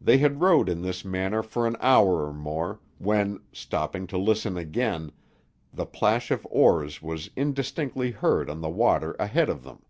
[0.00, 4.56] They had rowed in this manner for an hour or more, when, stopping to listen
[4.56, 5.10] again,
[5.74, 9.82] the plash of oars was indistinctly heard on the water ahead of them.